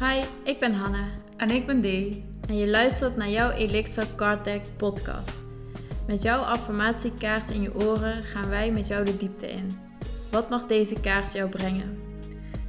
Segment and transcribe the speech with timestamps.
[0.00, 2.24] Hi, ik ben Hanna En ik ben Dee.
[2.48, 5.42] en je luistert naar jouw Elixir Card Deck podcast.
[6.06, 9.70] Met jouw affirmatiekaart in je oren gaan wij met jou de diepte in.
[10.30, 11.98] Wat mag deze kaart jou brengen?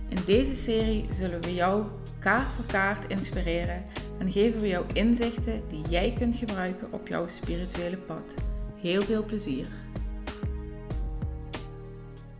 [0.09, 1.85] In deze serie zullen we jou
[2.19, 3.83] kaart voor kaart inspireren
[4.19, 8.33] en geven we jou inzichten die jij kunt gebruiken op jouw spirituele pad.
[8.75, 9.67] Heel veel plezier.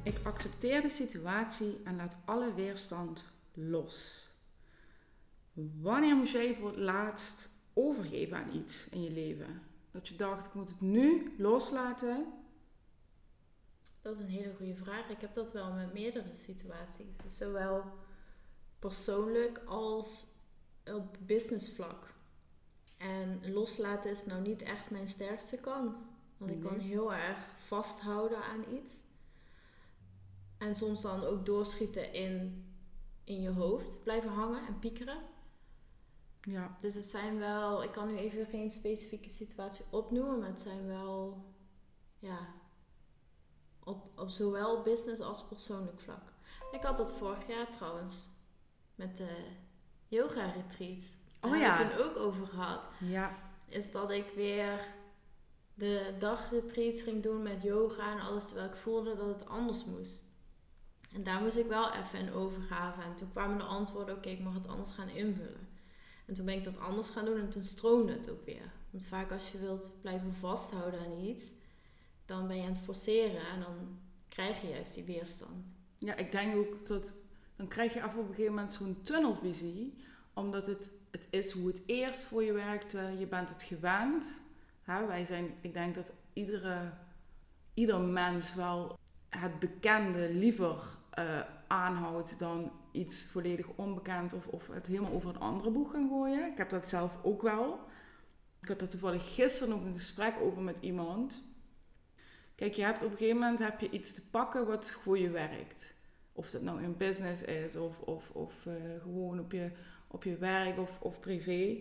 [0.04, 4.27] Ik accepteer de situatie en laat alle weerstand los.
[5.82, 9.62] Wanneer moest jij voor het laatst overgeven aan iets in je leven?
[9.92, 12.34] Dat je dacht, ik moet het nu loslaten.
[14.02, 15.10] Dat is een hele goede vraag.
[15.10, 17.08] Ik heb dat wel met meerdere situaties.
[17.28, 17.84] Zowel
[18.80, 20.26] persoonlijk als
[20.86, 22.14] op businessvlak.
[22.98, 26.00] En loslaten is nou niet echt mijn sterkste kant.
[26.38, 28.94] Want ik kan heel erg vasthouden aan iets.
[30.58, 32.66] En soms dan ook doorschieten in,
[33.24, 34.04] in je hoofd.
[34.04, 35.18] Blijven hangen en piekeren.
[36.50, 40.62] Ja, Dus het zijn wel, ik kan nu even geen specifieke situatie opnoemen, maar het
[40.62, 41.46] zijn wel,
[42.20, 42.38] ja,
[43.84, 46.34] op, op zowel business als persoonlijk vlak.
[46.72, 48.26] Ik had dat vorig jaar trouwens,
[48.96, 49.46] met de
[50.08, 51.20] yoga retreat.
[51.40, 51.84] Daar Oh hebben we ja.
[51.84, 52.88] het toen ook over gehad.
[53.00, 53.36] ja,
[53.68, 54.88] Is dat ik weer
[55.74, 60.20] de dagretreat ging doen met yoga en alles, terwijl ik voelde dat het anders moest.
[61.14, 63.04] En daar moest ik wel even in overgaven.
[63.04, 65.68] En toen kwamen de antwoorden, oké, ik mag het anders gaan invullen.
[66.28, 68.72] En toen ben ik dat anders gaan doen en toen stroomde het ook weer.
[68.90, 71.46] Want vaak als je wilt blijven vasthouden aan iets,
[72.26, 75.66] dan ben je aan het forceren en dan krijg je juist die weerstand.
[75.98, 77.14] Ja, ik denk ook dat
[77.58, 79.94] dan krijg je af op een gegeven moment zo'n tunnelvisie,
[80.34, 84.26] omdat het, het is hoe het eerst voor je werkte, je bent het gewend.
[84.86, 86.94] Wij zijn, ik denk dat iedere,
[87.74, 94.86] ieder mens wel het bekende liever eh, aanhoudt dan iets volledig onbekend of, of het
[94.86, 96.52] helemaal over een andere boeg gaan gooien.
[96.52, 97.80] Ik heb dat zelf ook wel.
[98.62, 101.44] Ik had er toevallig gisteren nog een gesprek over met iemand.
[102.56, 105.30] Kijk, je hebt op een gegeven moment heb je iets te pakken wat voor je
[105.30, 105.94] werkt.
[106.34, 109.72] Of dat nou in business is of, of, of eh, gewoon op je,
[110.08, 111.78] op je werk of, of privé.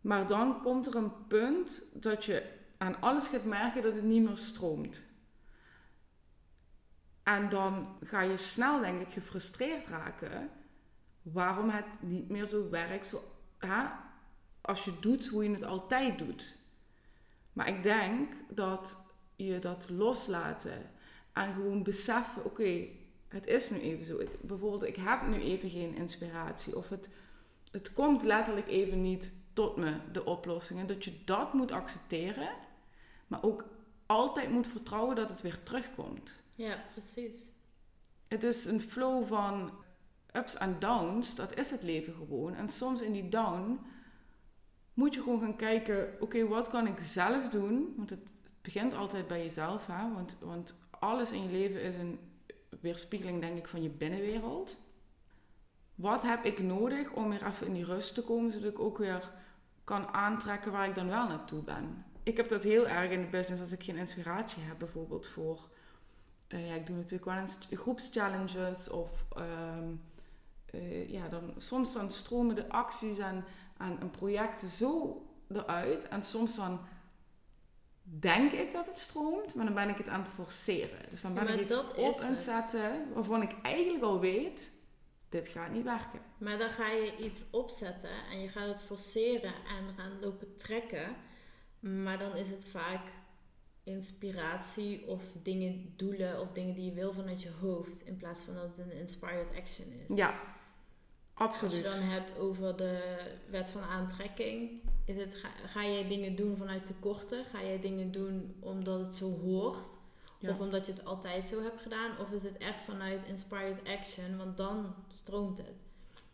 [0.00, 4.22] Maar dan komt er een punt dat je aan alles gaat merken dat het niet
[4.22, 5.02] meer stroomt.
[7.36, 10.50] En dan ga je snel, denk ik, gefrustreerd raken
[11.22, 13.22] waarom het niet meer zo werkt zo,
[14.60, 16.56] als je doet hoe je het altijd doet.
[17.52, 18.96] Maar ik denk dat
[19.36, 20.90] je dat loslaten
[21.32, 22.86] en gewoon beseffen, oké,
[23.28, 24.20] het is nu even zo.
[24.40, 27.08] Bijvoorbeeld, ik heb nu even geen inspiratie of het,
[27.70, 30.86] het komt letterlijk even niet tot me, de oplossingen.
[30.86, 32.50] Dat je dat moet accepteren,
[33.26, 33.64] maar ook
[34.06, 36.42] altijd moet vertrouwen dat het weer terugkomt.
[36.56, 37.50] Ja, precies.
[38.28, 39.70] Het is een flow van
[40.32, 42.54] ups en downs, dat is het leven gewoon.
[42.54, 43.80] En soms in die down
[44.94, 47.94] moet je gewoon gaan kijken, oké, wat kan ik zelf doen?
[47.96, 48.28] Want het
[48.62, 50.12] begint altijd bij jezelf, hè?
[50.12, 52.18] Want, want alles in je leven is een
[52.80, 54.76] weerspiegeling, denk ik, van je binnenwereld.
[55.94, 58.98] Wat heb ik nodig om weer even in die rust te komen, zodat ik ook
[58.98, 59.30] weer
[59.84, 62.04] kan aantrekken waar ik dan wel naartoe ben?
[62.22, 65.70] Ik heb dat heel erg in de business als ik geen inspiratie heb, bijvoorbeeld voor.
[66.50, 69.94] Eh, ja, ik doe natuurlijk wel eens groepschallenges of ehm,
[70.66, 73.44] eh, ja, dan, soms dan stromen de acties en,
[73.78, 76.08] en, en projecten zo eruit.
[76.08, 76.80] En soms dan
[78.02, 80.98] denk ik dat het stroomt, maar dan ben ik het aan het forceren.
[81.10, 82.40] Dus dan ben ik iets dat op aan het.
[82.40, 84.70] zetten waarvan ik eigenlijk al weet,
[85.28, 86.20] dit gaat niet werken.
[86.38, 91.16] Maar dan ga je iets opzetten en je gaat het forceren en gaan lopen trekken.
[91.80, 93.06] Maar dan is het vaak
[93.90, 98.06] inspiratie of dingen, doelen of dingen die je wil vanuit je hoofd.
[98.06, 100.16] In plaats van dat het een inspired action is.
[100.16, 100.38] Ja, Als
[101.60, 101.84] je absoluut.
[101.84, 103.18] dan hebt over de
[103.50, 104.70] wet van aantrekking,
[105.04, 107.44] is het, ga, ga je dingen doen vanuit tekorten?
[107.44, 109.86] Ga je dingen doen omdat het zo hoort?
[110.38, 110.50] Ja.
[110.50, 112.18] Of omdat je het altijd zo hebt gedaan?
[112.18, 114.36] Of is het echt vanuit inspired action?
[114.36, 115.74] Want dan stroomt het.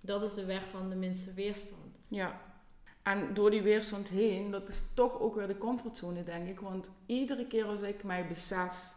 [0.00, 1.96] Dat is de weg van de minste weerstand.
[2.08, 2.40] Ja.
[3.06, 6.60] En door die weerstand heen, dat is toch ook weer de comfortzone, denk ik.
[6.60, 8.92] Want iedere keer als ik mij besef,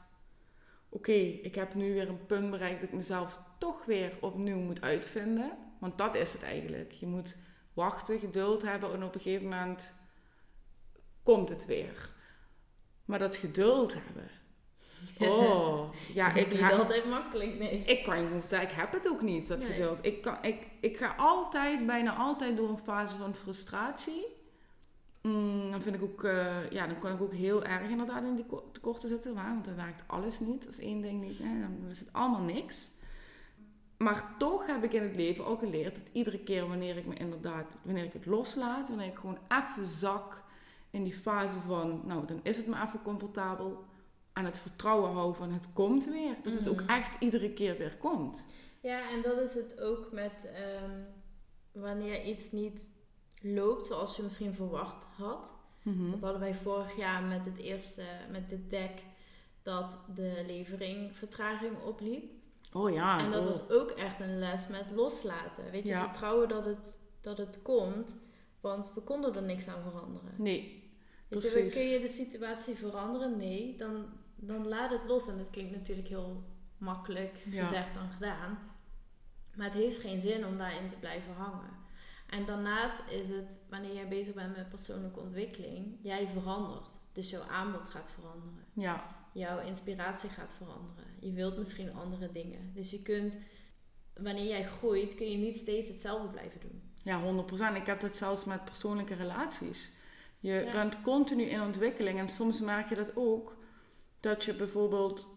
[0.90, 4.82] oké, ik heb nu weer een punt bereikt dat ik mezelf toch weer opnieuw moet
[4.82, 5.58] uitvinden.
[5.80, 6.92] Want dat is het eigenlijk.
[6.92, 7.36] Je moet
[7.74, 9.94] wachten, geduld hebben en op een gegeven moment
[11.24, 12.10] komt het weer.
[13.06, 14.30] Maar dat geduld hebben.
[15.20, 17.78] Oh, ja, ik niet heb, altijd makkelijk, nee.
[17.86, 19.68] ik kan je niet vertellen, ik heb het ook niet, dat Nee.
[19.68, 19.98] geduld.
[20.02, 24.26] Ik, kan, ik, ik ga altijd, bijna altijd door een fase van frustratie.
[25.22, 28.36] Mm, dan vind ik ook, eh, ja, dan kan ik ook heel erg inderdaad in
[28.36, 29.34] die ko- tekorten zitten.
[29.34, 30.68] Maar, want dan werkt alles niet.
[30.68, 32.90] Als één ding niet, nee, dan is het allemaal niks.
[33.98, 37.16] Maar toch heb ik in het leven al geleerd dat iedere keer wanneer ik me
[37.16, 40.44] inderdaad, wanneer ik het loslaat, wanneer ik gewoon even zak
[40.90, 43.84] in die fase van, nou dan is het me even comfortabel,
[44.40, 46.90] aan het vertrouwen hou van het komt weer, dat het ook Mhm.
[46.90, 48.44] echt iedere keer weer komt.
[48.82, 51.00] Ja, en dat is het ook met ehm,
[51.72, 53.04] wanneer iets niet
[53.42, 55.54] loopt zoals je misschien verwacht had.
[55.84, 56.12] Mhm.
[56.12, 58.92] Dat hadden wij vorig jaar met het eerste, met dit dek,
[59.64, 62.32] dat de levering vertraging opliep.
[62.74, 63.20] Oh ja.
[63.20, 63.52] en dat oh.
[63.52, 65.72] was ook echt een les met loslaten.
[65.72, 66.04] Weet je, Ja.
[66.04, 68.18] vertrouwen dat het, dat het komt,
[68.62, 70.34] want we konden er niks aan veranderen.
[70.38, 70.78] Nee,
[71.28, 73.38] Weet je, kun je de situatie veranderen?
[73.38, 74.06] Nee, dan,
[74.42, 75.28] dan laat het los.
[75.28, 76.44] En dat klinkt natuurlijk heel
[76.78, 77.64] makkelijk Ja.
[77.66, 78.60] gezegd dan gedaan.
[79.56, 81.78] Maar het heeft geen zin om daarin te blijven hangen.
[82.30, 87.00] En daarnaast is het, wanneer jij bezig bent met persoonlijke ontwikkeling, jij verandert.
[87.14, 88.66] Dus jouw aanbod gaat veranderen.
[88.74, 91.06] ja, Jouw inspiratie gaat veranderen.
[91.20, 92.72] Je wilt misschien andere dingen.
[92.74, 93.38] Dus je kunt,
[94.14, 96.82] wanneer jij groeit, kun je niet steeds hetzelfde blijven doen.
[97.04, 97.76] ja, 100%.
[97.76, 99.90] Ik heb dat zelfs met persoonlijke relaties.
[100.40, 100.72] Je Ja.
[100.72, 103.58] bent continu in ontwikkeling en soms merk je dat ook,
[104.20, 105.28] dat je bijvoorbeeld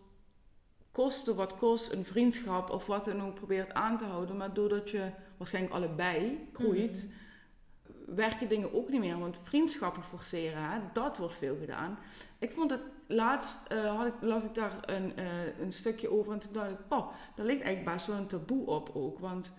[0.93, 4.91] koste wat kost een vriendschap of wat dan ook probeert aan te houden, maar doordat
[4.91, 8.15] je waarschijnlijk allebei groeit, Mhm.
[8.15, 9.19] werken dingen ook niet meer.
[9.19, 11.99] Want vriendschappen forceren, hè, dat wordt veel gedaan.
[12.39, 16.33] Ik vond het laatst, eh, had ik, las ik daar een, eh, een stukje over
[16.33, 17.07] en toen dacht ik, oh,
[17.37, 19.19] daar ligt eigenlijk best wel een taboe op ook.
[19.19, 19.53] Want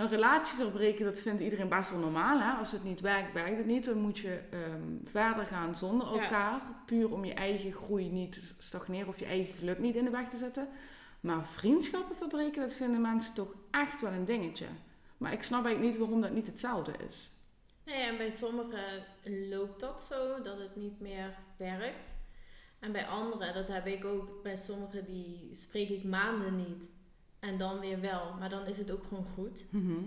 [0.00, 2.40] een relatie verbreken, dat vindt iedereen best wel normaal.
[2.40, 2.50] Hè?
[2.52, 3.84] Als het niet werkt, werkt het niet.
[3.84, 6.22] Dan moet je ehm, verder gaan zonder Ja.
[6.22, 6.60] elkaar.
[6.86, 10.10] Puur om je eigen groei niet te stagneren of je eigen geluk niet in de
[10.10, 10.68] weg te zetten.
[11.20, 14.66] Maar vriendschappen verbreken, dat vinden mensen toch echt wel een dingetje.
[15.16, 17.30] Maar ik snap eigenlijk niet waarom dat niet hetzelfde is.
[17.84, 18.84] Nee, en bij sommigen
[19.50, 22.14] loopt dat zo, dat het niet meer werkt.
[22.78, 26.90] En bij anderen, dat heb ik ook, bij sommigen die spreek ik maanden niet.
[27.40, 28.34] En dan weer wel.
[28.38, 29.64] Maar dan is het ook gewoon goed.
[29.70, 30.02] Mhm.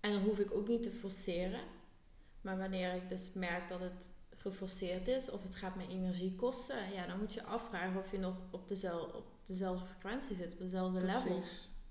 [0.00, 1.60] En dan hoef ik ook niet te forceren.
[2.40, 6.92] Maar wanneer ik dus merk dat het geforceerd is of het gaat me energie kosten,
[6.92, 10.58] ja, dan moet je afvragen of je nog op, dezelfde, op dezelfde frequentie zit, op
[10.58, 11.42] dezelfde level.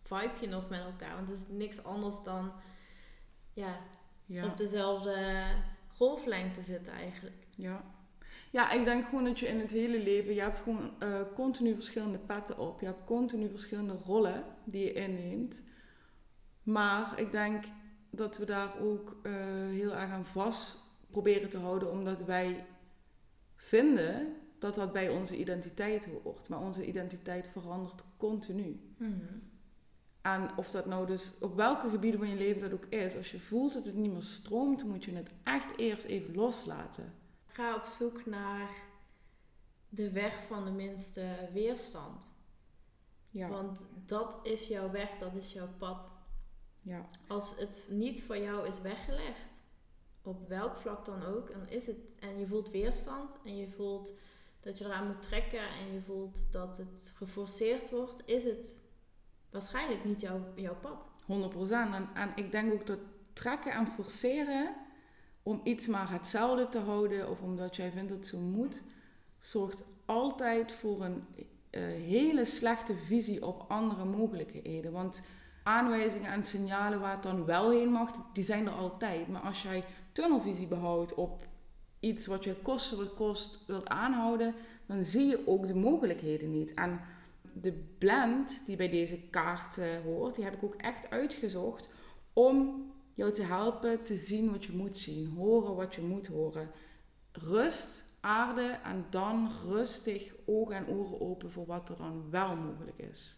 [0.01, 1.15] Vibe je nog met elkaar?
[1.15, 2.51] Want het is niks anders dan
[3.53, 3.79] ja,
[4.25, 4.45] Ja.
[4.45, 5.45] op dezelfde
[5.87, 7.47] golflengte zitten eigenlijk.
[7.55, 7.83] Ja.
[8.55, 11.73] Ja, ik denk gewoon dat je in het hele leven, je hebt gewoon eh, continu
[11.73, 12.79] verschillende petten op.
[12.79, 15.61] Je hebt continu verschillende rollen die je inneemt.
[16.63, 17.63] Maar ik denk
[18.09, 19.33] dat we daar ook eh,
[19.69, 20.77] heel erg aan vast
[21.11, 22.65] proberen te houden, omdat wij
[23.55, 26.49] vinden dat dat bij onze identiteit hoort.
[26.49, 28.79] Maar onze identiteit verandert continu.
[30.21, 33.31] En of dat nou dus op welke gebieden van je leven dat ook is, als
[33.31, 37.23] je voelt dat het niet meer stroomt, moet je het echt eerst even loslaten.
[37.55, 38.69] Ga op zoek naar
[39.89, 42.29] de weg van de minste weerstand.
[43.29, 43.47] Ja.
[43.49, 46.11] Want dat is jouw weg, dat is jouw pad.
[46.81, 49.61] Ja, Als het niet voor jou is weggelegd,
[50.21, 51.97] op welk vlak dan ook, dan is het.
[52.19, 54.11] En je voelt weerstand en je voelt
[54.59, 58.75] dat je eraan moet trekken en je voelt dat het geforceerd wordt, is het
[59.49, 61.09] waarschijnlijk niet jouw, jouw pad.
[61.21, 61.25] 100%.
[61.71, 62.99] En, en ik denk ook dat
[63.33, 64.84] trekken en forceren
[65.45, 68.81] om iets maar hetzelfde te houden of omdat jij vindt dat het zo moet,
[69.39, 71.23] zorgt altijd voor een
[71.69, 74.91] eh, hele slechte visie op andere mogelijkheden.
[74.91, 75.21] Want
[75.63, 79.27] aanwijzingen en signalen waar het dan wel heen mag, die zijn er altijd.
[79.27, 81.47] Maar als jij tunnelvisie behoudt op
[81.99, 84.53] iets wat je koste wat kost wilt aanhouden,
[84.85, 86.73] dan zie je ook de mogelijkheden niet.
[86.73, 87.01] En
[87.53, 91.89] de blend die bij deze kaart hoort, die heb ik ook echt uitgezocht
[92.33, 96.71] om jou te helpen te zien wat je moet zien, horen wat je moet horen.
[97.31, 102.97] Rust, aarde en dan rustig ogen en oren open voor wat er dan wel mogelijk
[102.97, 103.35] is.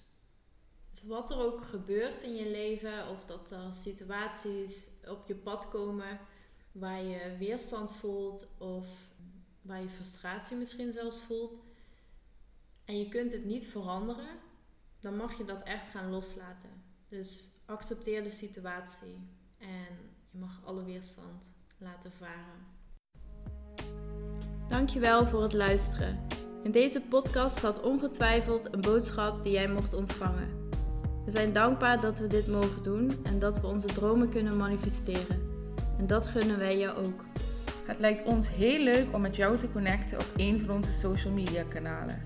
[0.89, 5.69] Dus wat er ook gebeurt in je leven, of dat er situaties op je pad
[5.69, 6.19] komen
[6.71, 8.87] waar je weerstand voelt of
[9.61, 11.59] waar je frustratie misschien zelfs voelt,
[12.85, 14.39] en je kunt het niet veranderen,
[14.99, 16.83] dan mag je dat echt gaan loslaten.
[17.07, 19.27] Dus accepteer de situatie
[19.59, 19.97] en
[20.31, 22.65] je mag alle weerstand laten varen.
[24.69, 26.19] Dankjewel voor het luisteren.
[26.63, 30.69] In deze podcast zat ongetwijfeld een boodschap die jij mocht ontvangen.
[31.25, 35.41] We zijn dankbaar dat we dit mogen doen en dat we onze dromen kunnen manifesteren.
[35.97, 37.23] En dat gunnen wij jou ook.
[37.85, 41.33] Het lijkt ons heel leuk om met jou te connecten op een van onze social
[41.33, 42.21] media kanalen.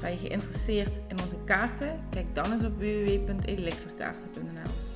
[0.00, 2.00] Ben je geïnteresseerd in onze kaarten?
[2.10, 4.95] Kijk dan eens op www.elixirkaarten.nl